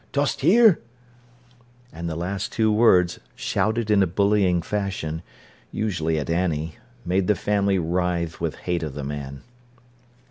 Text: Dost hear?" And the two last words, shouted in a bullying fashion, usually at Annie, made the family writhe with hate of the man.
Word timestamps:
Dost 0.13 0.41
hear?" 0.41 0.81
And 1.93 2.09
the 2.09 2.15
two 2.15 2.19
last 2.19 2.57
words, 2.57 3.19
shouted 3.35 3.91
in 3.91 4.01
a 4.01 4.07
bullying 4.07 4.63
fashion, 4.63 5.21
usually 5.71 6.17
at 6.17 6.27
Annie, 6.27 6.77
made 7.05 7.27
the 7.27 7.35
family 7.35 7.77
writhe 7.77 8.41
with 8.41 8.55
hate 8.65 8.81
of 8.81 8.95
the 8.95 9.03
man. 9.03 9.43